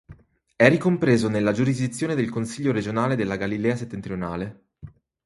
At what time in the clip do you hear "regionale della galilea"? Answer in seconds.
2.71-3.75